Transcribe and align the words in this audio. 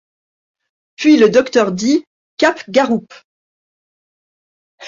Puis 0.95 1.15
le 1.17 1.29
docteur 1.29 1.71
dit:— 1.71 2.05
Capgaroupe. 2.37 3.13